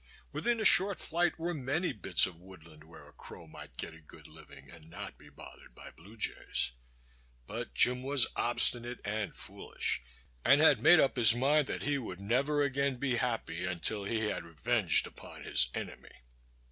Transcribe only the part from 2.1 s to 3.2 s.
of woodland where a